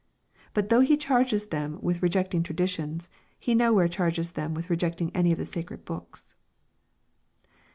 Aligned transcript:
But 0.55 0.69
though 0.69 0.79
he 0.79 0.97
charges 0.97 1.45
them 1.45 1.77
with 1.79 2.01
re 2.01 2.09
jecting 2.09 2.43
traditions, 2.43 3.07
he 3.37 3.53
nowhere 3.53 3.87
charges 3.87 4.31
them 4.31 4.55
with 4.55 4.67
rejecting 4.71 5.15
any 5.15 5.31
of 5.31 5.37
the 5.37 5.45
sacred 5.45 5.85
books. 5.85 6.33